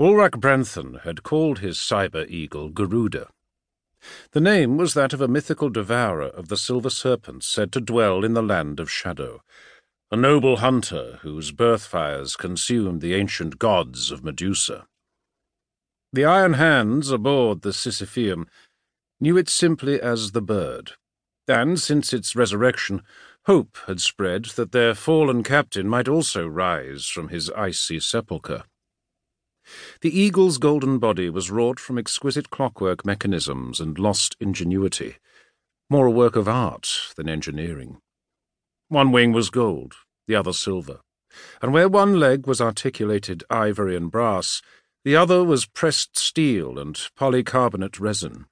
Ulrach 0.00 0.40
Branthan 0.40 1.02
had 1.02 1.22
called 1.22 1.58
his 1.58 1.76
cyber 1.76 2.26
eagle 2.26 2.70
Garuda. 2.70 3.28
The 4.30 4.40
name 4.40 4.78
was 4.78 4.94
that 4.94 5.12
of 5.12 5.20
a 5.20 5.28
mythical 5.28 5.68
devourer 5.68 6.28
of 6.28 6.48
the 6.48 6.56
silver 6.56 6.88
serpents 6.88 7.46
said 7.46 7.70
to 7.72 7.82
dwell 7.82 8.24
in 8.24 8.32
the 8.32 8.42
land 8.42 8.80
of 8.80 8.90
shadow, 8.90 9.42
a 10.10 10.16
noble 10.16 10.56
hunter 10.56 11.18
whose 11.20 11.52
birth 11.52 11.84
fires 11.84 12.34
consumed 12.34 13.02
the 13.02 13.12
ancient 13.12 13.58
gods 13.58 14.10
of 14.10 14.24
Medusa. 14.24 14.86
The 16.14 16.24
iron 16.24 16.54
hands 16.54 17.10
aboard 17.10 17.60
the 17.60 17.74
Sisypheum 17.74 18.46
knew 19.20 19.36
it 19.36 19.50
simply 19.50 20.00
as 20.00 20.32
the 20.32 20.40
bird, 20.40 20.92
and 21.46 21.78
since 21.78 22.14
its 22.14 22.34
resurrection, 22.34 23.02
hope 23.44 23.76
had 23.86 24.00
spread 24.00 24.46
that 24.56 24.72
their 24.72 24.94
fallen 24.94 25.42
captain 25.42 25.86
might 25.86 26.08
also 26.08 26.46
rise 26.46 27.04
from 27.04 27.28
his 27.28 27.50
icy 27.50 28.00
sepulchre. 28.00 28.64
The 30.00 30.18
eagle's 30.18 30.58
golden 30.58 30.98
body 30.98 31.30
was 31.30 31.50
wrought 31.50 31.78
from 31.80 31.98
exquisite 31.98 32.50
clockwork 32.50 33.04
mechanisms 33.04 33.80
and 33.80 33.98
lost 33.98 34.36
ingenuity, 34.40 35.16
more 35.88 36.06
a 36.06 36.10
work 36.10 36.36
of 36.36 36.48
art 36.48 36.88
than 37.16 37.28
engineering. 37.28 37.98
One 38.88 39.12
wing 39.12 39.32
was 39.32 39.50
gold, 39.50 39.94
the 40.26 40.34
other 40.34 40.52
silver, 40.52 41.00
and 41.62 41.72
where 41.72 41.88
one 41.88 42.18
leg 42.18 42.46
was 42.46 42.60
articulated 42.60 43.44
ivory 43.50 43.96
and 43.96 44.10
brass, 44.10 44.62
the 45.04 45.16
other 45.16 45.44
was 45.44 45.66
pressed 45.66 46.18
steel 46.18 46.78
and 46.78 46.94
polycarbonate 47.16 48.00
resin. 48.00 48.46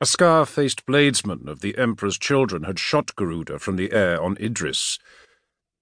A 0.00 0.06
scar-faced 0.06 0.86
bladesman 0.86 1.46
of 1.46 1.60
the 1.60 1.76
Emperor's 1.76 2.18
children 2.18 2.62
had 2.62 2.78
shot 2.78 3.14
Garuda 3.16 3.58
from 3.58 3.76
the 3.76 3.92
air 3.92 4.20
on 4.20 4.36
Idris, 4.40 4.98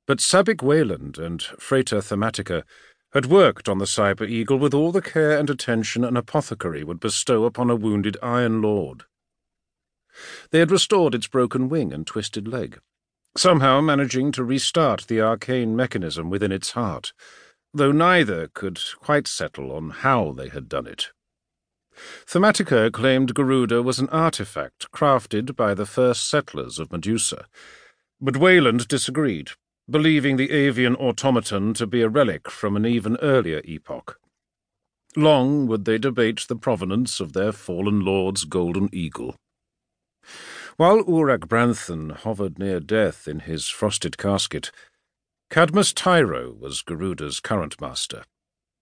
but 0.08 0.18
Sabik 0.18 0.62
Wayland 0.62 1.18
and 1.18 1.42
Frater 1.42 1.98
Thamatica 1.98 2.64
had 3.12 3.26
worked 3.26 3.68
on 3.68 3.78
the 3.78 3.84
Cyber 3.84 4.28
Eagle 4.28 4.58
with 4.58 4.74
all 4.74 4.92
the 4.92 5.02
care 5.02 5.38
and 5.38 5.48
attention 5.48 6.04
an 6.04 6.16
apothecary 6.16 6.84
would 6.84 7.00
bestow 7.00 7.44
upon 7.44 7.70
a 7.70 7.76
wounded 7.76 8.16
Iron 8.22 8.60
Lord. 8.60 9.04
They 10.50 10.58
had 10.58 10.70
restored 10.70 11.14
its 11.14 11.26
broken 11.26 11.68
wing 11.68 11.92
and 11.92 12.06
twisted 12.06 12.46
leg, 12.46 12.80
somehow 13.36 13.80
managing 13.80 14.32
to 14.32 14.44
restart 14.44 15.06
the 15.06 15.20
arcane 15.20 15.74
mechanism 15.76 16.28
within 16.28 16.52
its 16.52 16.72
heart, 16.72 17.12
though 17.72 17.92
neither 17.92 18.48
could 18.48 18.80
quite 18.98 19.26
settle 19.26 19.72
on 19.72 19.90
how 19.90 20.32
they 20.32 20.48
had 20.48 20.68
done 20.68 20.86
it. 20.86 21.08
Thamatica 22.26 22.92
claimed 22.92 23.34
Garuda 23.34 23.82
was 23.82 23.98
an 23.98 24.08
artifact 24.10 24.90
crafted 24.92 25.56
by 25.56 25.74
the 25.74 25.86
first 25.86 26.28
settlers 26.28 26.78
of 26.78 26.92
Medusa, 26.92 27.46
but 28.20 28.36
Wayland 28.36 28.86
disagreed, 28.88 29.50
believing 29.90 30.36
the 30.36 30.50
avian 30.50 30.94
automaton 30.96 31.72
to 31.74 31.86
be 31.86 32.02
a 32.02 32.08
relic 32.08 32.50
from 32.50 32.76
an 32.76 32.84
even 32.84 33.16
earlier 33.22 33.62
epoch. 33.64 34.18
Long 35.16 35.66
would 35.66 35.84
they 35.84 35.98
debate 35.98 36.44
the 36.48 36.56
provenance 36.56 37.20
of 37.20 37.32
their 37.32 37.52
fallen 37.52 38.00
lord's 38.04 38.44
golden 38.44 38.88
eagle. 38.92 39.34
While 40.76 41.02
Ulrach 41.04 41.48
Branthan 41.48 42.12
hovered 42.12 42.58
near 42.58 42.78
death 42.78 43.26
in 43.26 43.40
his 43.40 43.68
frosted 43.68 44.18
casket, 44.18 44.70
Cadmus 45.50 45.92
Tyro 45.92 46.52
was 46.52 46.82
Garuda's 46.82 47.40
current 47.40 47.80
master, 47.80 48.24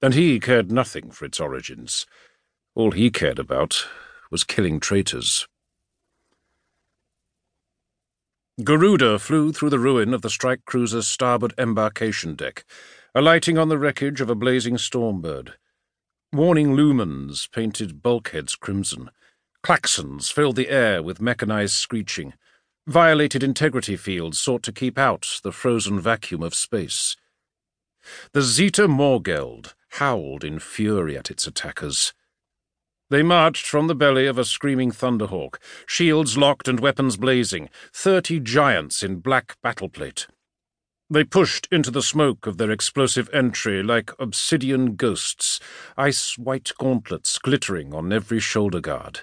and 0.02 0.12
he 0.12 0.40
cared 0.40 0.70
nothing 0.70 1.10
for 1.10 1.24
its 1.24 1.38
origins. 1.38 2.04
All 2.74 2.90
he 2.90 3.10
cared 3.10 3.38
about 3.38 3.86
was 4.30 4.44
killing 4.44 4.80
traitors. 4.80 5.46
Garuda 8.64 9.18
flew 9.18 9.52
through 9.52 9.68
the 9.68 9.78
ruin 9.78 10.14
of 10.14 10.22
the 10.22 10.30
strike 10.30 10.64
cruiser's 10.64 11.06
starboard 11.06 11.52
embarkation 11.58 12.34
deck, 12.34 12.64
alighting 13.14 13.58
on 13.58 13.68
the 13.68 13.76
wreckage 13.76 14.22
of 14.22 14.30
a 14.30 14.34
blazing 14.34 14.76
stormbird. 14.76 15.52
Warning 16.32 16.74
lumens 16.74 17.50
painted 17.52 18.02
bulkheads 18.02 18.56
crimson. 18.56 19.10
Klaxons 19.62 20.32
filled 20.32 20.56
the 20.56 20.70
air 20.70 21.02
with 21.02 21.20
mechanized 21.20 21.74
screeching. 21.74 22.32
Violated 22.86 23.42
integrity 23.42 23.94
fields 23.94 24.38
sought 24.38 24.62
to 24.62 24.72
keep 24.72 24.96
out 24.96 25.38
the 25.42 25.52
frozen 25.52 26.00
vacuum 26.00 26.42
of 26.42 26.54
space. 26.54 27.14
The 28.32 28.40
Zeta 28.40 28.88
Morgeld 28.88 29.74
howled 29.90 30.44
in 30.44 30.60
fury 30.60 31.18
at 31.18 31.30
its 31.30 31.46
attackers. 31.46 32.14
They 33.08 33.22
marched 33.22 33.66
from 33.66 33.86
the 33.86 33.94
belly 33.94 34.26
of 34.26 34.36
a 34.36 34.44
screaming 34.44 34.90
thunderhawk, 34.90 35.58
shields 35.86 36.36
locked 36.36 36.66
and 36.66 36.80
weapons 36.80 37.16
blazing, 37.16 37.70
thirty 37.92 38.40
giants 38.40 39.04
in 39.04 39.20
black 39.20 39.56
battleplate. 39.64 40.26
They 41.08 41.22
pushed 41.22 41.68
into 41.70 41.92
the 41.92 42.02
smoke 42.02 42.48
of 42.48 42.58
their 42.58 42.72
explosive 42.72 43.30
entry 43.32 43.80
like 43.80 44.10
obsidian 44.18 44.96
ghosts, 44.96 45.60
ice-white 45.96 46.72
gauntlets 46.78 47.38
glittering 47.38 47.94
on 47.94 48.12
every 48.12 48.40
shoulder 48.40 48.80
guard. 48.80 49.20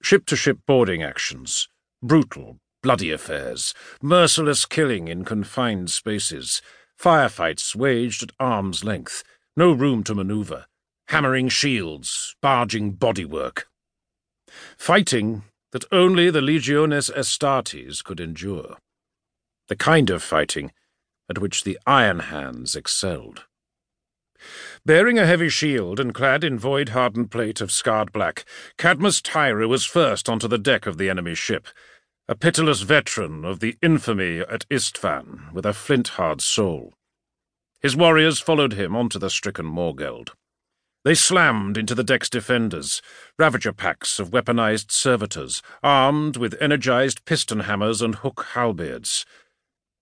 Ship-to-ship 0.00 0.58
boarding 0.64 1.02
actions, 1.02 1.68
brutal, 2.00 2.58
bloody 2.84 3.10
affairs, 3.10 3.74
merciless 4.00 4.64
killing 4.64 5.08
in 5.08 5.24
confined 5.24 5.90
spaces, 5.90 6.62
firefights 6.96 7.74
waged 7.74 8.22
at 8.22 8.30
arm's 8.38 8.84
length, 8.84 9.24
no 9.56 9.72
room 9.72 10.04
to 10.04 10.14
maneuver 10.14 10.66
hammering 11.08 11.48
shields, 11.48 12.34
barging 12.40 12.96
bodywork. 12.96 13.64
Fighting 14.76 15.42
that 15.72 15.84
only 15.92 16.30
the 16.30 16.40
Legiones 16.40 17.10
Astartes 17.10 18.02
could 18.02 18.20
endure. 18.20 18.76
The 19.68 19.76
kind 19.76 20.10
of 20.10 20.22
fighting 20.22 20.72
at 21.28 21.38
which 21.38 21.64
the 21.64 21.78
Iron 21.86 22.20
Hands 22.20 22.74
excelled. 22.76 23.44
Bearing 24.84 25.18
a 25.18 25.26
heavy 25.26 25.48
shield 25.48 25.98
and 25.98 26.14
clad 26.14 26.44
in 26.44 26.58
void-hardened 26.58 27.30
plate 27.30 27.60
of 27.60 27.72
scarred 27.72 28.12
black, 28.12 28.44
Cadmus 28.78 29.20
Tyro 29.20 29.66
was 29.66 29.84
first 29.84 30.28
onto 30.28 30.46
the 30.46 30.58
deck 30.58 30.86
of 30.86 30.98
the 30.98 31.10
enemy 31.10 31.34
ship, 31.34 31.66
a 32.28 32.34
pitiless 32.34 32.82
veteran 32.82 33.44
of 33.44 33.60
the 33.60 33.76
infamy 33.82 34.40
at 34.40 34.68
Isstvan 34.68 35.52
with 35.52 35.66
a 35.66 35.72
flint-hard 35.72 36.40
soul. 36.40 36.94
His 37.80 37.96
warriors 37.96 38.40
followed 38.40 38.74
him 38.74 38.94
onto 38.94 39.18
the 39.18 39.30
stricken 39.30 39.66
Morgeld. 39.66 40.30
They 41.06 41.14
slammed 41.14 41.78
into 41.78 41.94
the 41.94 42.02
deck's 42.02 42.28
defenders, 42.28 43.00
Ravager 43.38 43.72
packs 43.72 44.18
of 44.18 44.32
weaponized 44.32 44.90
servitors, 44.90 45.62
armed 45.80 46.36
with 46.36 46.60
energized 46.60 47.24
piston 47.24 47.60
hammers 47.60 48.02
and 48.02 48.16
hook 48.16 48.44
halberds. 48.54 49.24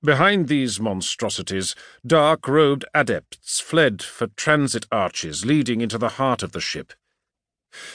Behind 0.03 0.49
these 0.49 0.81
monstrosities, 0.81 1.75
dark-robed 2.07 2.87
adepts 2.95 3.61
fled 3.61 4.01
for 4.01 4.29
transit 4.29 4.87
arches 4.91 5.45
leading 5.45 5.83
into 5.83 5.99
the 5.99 6.17
heart 6.17 6.43
of 6.43 6.53
the 6.53 6.61
ship. 6.63 6.95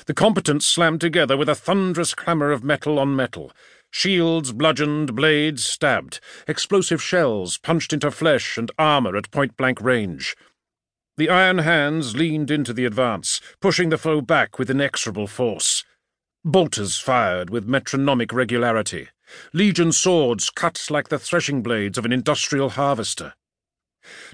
The 0.06 0.14
combatants 0.14 0.68
slammed 0.68 1.02
together 1.02 1.36
with 1.36 1.50
a 1.50 1.56
thunderous 1.56 2.14
clamour 2.14 2.52
of 2.52 2.64
metal 2.64 3.00
on 3.00 3.16
metal. 3.16 3.52
Shields 3.90 4.52
bludgeoned, 4.52 5.16
blades 5.16 5.66
stabbed, 5.66 6.20
explosive 6.48 7.02
shells 7.02 7.58
punched 7.58 7.92
into 7.92 8.12
flesh 8.12 8.56
and 8.56 8.70
armour 8.78 9.18
at 9.18 9.32
point-blank 9.32 9.82
range. 9.82 10.36
The 11.20 11.30
iron 11.30 11.58
hands 11.58 12.16
leaned 12.16 12.50
into 12.50 12.72
the 12.72 12.86
advance, 12.86 13.42
pushing 13.60 13.90
the 13.90 13.98
foe 13.98 14.22
back 14.22 14.58
with 14.58 14.70
inexorable 14.70 15.28
force. 15.28 15.84
Bolters 16.46 16.98
fired 16.98 17.50
with 17.50 17.68
metronomic 17.68 18.32
regularity. 18.32 19.10
Legion 19.52 19.92
swords 19.92 20.50
cut 20.50 20.88
like 20.90 21.10
the 21.10 21.20
threshing 21.20 21.62
blades 21.62 21.98
of 21.98 22.06
an 22.06 22.14
industrial 22.14 22.70
harvester. 22.70 23.34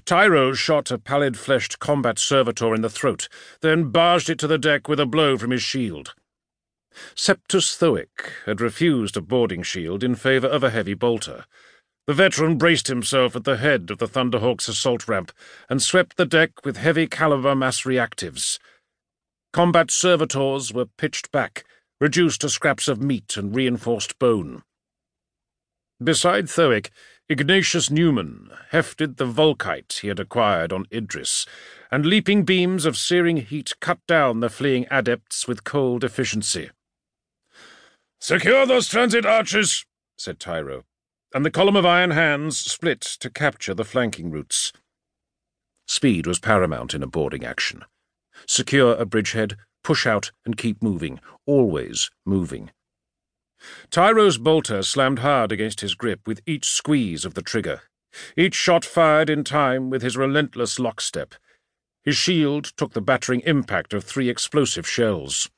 Tyro 0.04 0.52
shot 0.52 0.92
a 0.92 0.98
pallid-fleshed 0.98 1.80
combat 1.80 2.20
servitor 2.20 2.72
in 2.72 2.82
the 2.82 2.88
throat, 2.88 3.28
then 3.62 3.90
barged 3.90 4.30
it 4.30 4.38
to 4.38 4.46
the 4.46 4.56
deck 4.56 4.86
with 4.86 5.00
a 5.00 5.06
blow 5.06 5.36
from 5.36 5.50
his 5.50 5.64
shield. 5.64 6.14
Septus 7.16 7.76
Thoic 7.76 8.30
had 8.44 8.60
refused 8.60 9.16
a 9.16 9.20
boarding 9.20 9.64
shield 9.64 10.04
in 10.04 10.14
favour 10.14 10.46
of 10.46 10.62
a 10.62 10.70
heavy 10.70 10.94
bolter, 10.94 11.46
the 12.06 12.14
veteran 12.14 12.56
braced 12.56 12.86
himself 12.86 13.34
at 13.34 13.44
the 13.44 13.56
head 13.56 13.90
of 13.90 13.98
the 13.98 14.06
Thunderhawk's 14.06 14.68
assault 14.68 15.08
ramp 15.08 15.32
and 15.68 15.82
swept 15.82 16.16
the 16.16 16.24
deck 16.24 16.64
with 16.64 16.76
heavy 16.76 17.06
caliber 17.06 17.54
mass 17.54 17.82
reactives. 17.82 18.58
Combat 19.52 19.90
servitors 19.90 20.72
were 20.72 20.86
pitched 20.86 21.32
back, 21.32 21.64
reduced 22.00 22.42
to 22.42 22.48
scraps 22.48 22.86
of 22.86 23.02
meat 23.02 23.36
and 23.36 23.54
reinforced 23.54 24.18
bone. 24.18 24.62
Beside 26.02 26.44
Thoic, 26.44 26.90
Ignatius 27.28 27.88
Numen 27.88 28.56
hefted 28.70 29.16
the 29.16 29.26
Volkite 29.26 30.00
he 30.00 30.08
had 30.08 30.20
acquired 30.20 30.72
on 30.72 30.86
Idris, 30.92 31.44
and 31.90 32.06
leaping 32.06 32.44
beams 32.44 32.84
of 32.84 32.96
searing 32.96 33.38
heat 33.38 33.74
cut 33.80 33.98
down 34.06 34.38
the 34.38 34.50
fleeing 34.50 34.86
adepts 34.92 35.48
with 35.48 35.64
cold 35.64 36.04
efficiency. 36.04 36.70
Secure 38.20 38.64
those 38.64 38.86
transit 38.86 39.26
arches, 39.26 39.84
said 40.16 40.38
Tyro 40.38 40.84
and 41.36 41.44
the 41.44 41.50
column 41.50 41.76
of 41.76 41.84
iron 41.84 42.12
hands 42.12 42.58
split 42.58 43.02
to 43.02 43.28
capture 43.28 43.74
the 43.74 43.84
flanking 43.84 44.30
routes. 44.30 44.72
Speed 45.86 46.26
was 46.26 46.38
paramount 46.38 46.94
in 46.94 47.02
a 47.02 47.06
boarding 47.06 47.44
action. 47.44 47.84
Secure 48.46 48.94
a 48.94 49.04
bridgehead, 49.04 49.54
push 49.84 50.06
out, 50.06 50.32
and 50.46 50.56
keep 50.56 50.82
moving, 50.82 51.20
always 51.44 52.10
moving. 52.24 52.70
Tyro's 53.90 54.38
bolter 54.38 54.82
slammed 54.82 55.18
hard 55.18 55.52
against 55.52 55.82
his 55.82 55.94
grip 55.94 56.26
with 56.26 56.40
each 56.46 56.64
squeeze 56.64 57.26
of 57.26 57.34
the 57.34 57.42
trigger. 57.42 57.82
Each 58.34 58.54
shot 58.54 58.86
fired 58.86 59.28
in 59.28 59.44
time 59.44 59.90
with 59.90 60.00
his 60.00 60.16
relentless 60.16 60.78
lockstep. 60.78 61.34
His 62.02 62.16
shield 62.16 62.72
took 62.78 62.94
the 62.94 63.02
battering 63.02 63.42
impact 63.42 63.92
of 63.92 64.04
three 64.04 64.30
explosive 64.30 64.88
shells. 64.88 65.50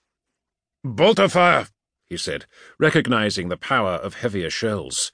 Bolter 0.82 1.28
fire, 1.28 1.68
he 2.08 2.16
said, 2.16 2.46
recognizing 2.80 3.48
the 3.48 3.56
power 3.56 3.92
of 3.92 4.14
heavier 4.14 4.50
shells. 4.50 5.12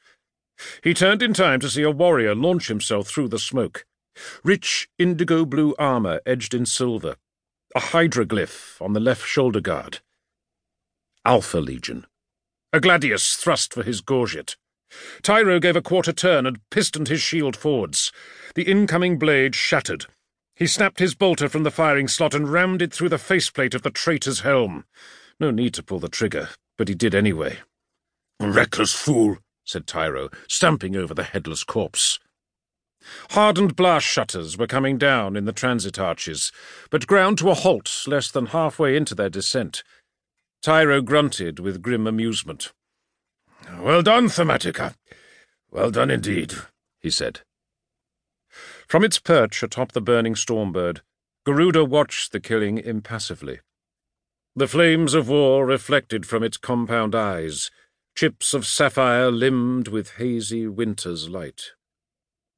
He 0.82 0.94
turned 0.94 1.22
in 1.22 1.34
time 1.34 1.60
to 1.60 1.70
see 1.70 1.82
a 1.82 1.90
warrior 1.90 2.34
launch 2.34 2.68
himself 2.68 3.08
through 3.08 3.28
the 3.28 3.38
smoke. 3.38 3.84
Rich 4.42 4.88
indigo 4.98 5.44
blue 5.44 5.74
armour 5.78 6.20
edged 6.24 6.54
in 6.54 6.66
silver, 6.66 7.16
a 7.74 7.80
hydroglyph 7.80 8.80
on 8.80 8.92
the 8.92 9.00
left 9.00 9.26
shoulder 9.26 9.60
guard. 9.60 9.98
Alpha 11.24 11.58
Legion. 11.58 12.06
A 12.72 12.80
gladius 12.80 13.36
thrust 13.36 13.72
for 13.72 13.82
his 13.82 14.00
gorget. 14.00 14.56
Tyro 15.22 15.58
gave 15.58 15.74
a 15.74 15.82
quarter 15.82 16.12
turn 16.12 16.46
and 16.46 16.60
pistoned 16.70 17.08
his 17.08 17.20
shield 17.20 17.56
forwards. 17.56 18.12
The 18.54 18.70
incoming 18.70 19.18
blade 19.18 19.54
shattered. 19.54 20.06
He 20.54 20.66
snapped 20.68 21.00
his 21.00 21.14
bolter 21.14 21.48
from 21.48 21.64
the 21.64 21.70
firing 21.70 22.06
slot 22.06 22.34
and 22.34 22.52
rammed 22.52 22.80
it 22.80 22.92
through 22.92 23.08
the 23.08 23.18
faceplate 23.18 23.74
of 23.74 23.82
the 23.82 23.90
traitor's 23.90 24.40
helm. 24.40 24.84
No 25.40 25.50
need 25.50 25.74
to 25.74 25.82
pull 25.82 25.98
the 25.98 26.08
trigger, 26.08 26.50
but 26.78 26.86
he 26.86 26.94
did 26.94 27.14
anyway. 27.14 27.58
Reckless 28.40 28.92
fool, 28.92 29.38
said 29.64 29.86
Tyro, 29.86 30.28
stamping 30.48 30.96
over 30.96 31.14
the 31.14 31.22
headless 31.24 31.64
corpse. 31.64 32.18
Hardened 33.30 33.76
blast 33.76 34.06
shutters 34.06 34.56
were 34.56 34.66
coming 34.66 34.96
down 34.96 35.36
in 35.36 35.44
the 35.44 35.52
transit 35.52 35.98
arches, 35.98 36.50
but 36.90 37.06
ground 37.06 37.38
to 37.38 37.50
a 37.50 37.54
halt 37.54 38.04
less 38.06 38.30
than 38.30 38.46
halfway 38.46 38.96
into 38.96 39.14
their 39.14 39.28
descent. 39.28 39.82
Tyro 40.62 41.02
grunted 41.02 41.58
with 41.58 41.82
grim 41.82 42.06
amusement. 42.06 42.72
Well 43.78 44.02
done, 44.02 44.28
Thamatica. 44.28 44.94
Well 45.70 45.90
done 45.90 46.10
indeed, 46.10 46.54
he 47.00 47.10
said. 47.10 47.40
From 48.88 49.04
its 49.04 49.18
perch 49.18 49.62
atop 49.62 49.92
the 49.92 50.00
burning 50.00 50.34
Stormbird, 50.34 51.00
Garuda 51.44 51.84
watched 51.84 52.32
the 52.32 52.40
killing 52.40 52.78
impassively. 52.78 53.60
The 54.56 54.68
flames 54.68 55.14
of 55.14 55.28
war 55.28 55.66
reflected 55.66 56.26
from 56.26 56.42
its 56.42 56.56
compound 56.56 57.14
eyes, 57.14 57.70
chips 58.14 58.54
of 58.54 58.64
sapphire 58.64 59.30
limned 59.30 59.88
with 59.88 60.12
hazy 60.12 60.68
winter's 60.68 61.28
light. 61.28 61.72